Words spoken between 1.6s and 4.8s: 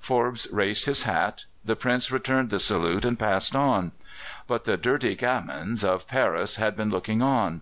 the Prince returned the salute and passed on. But the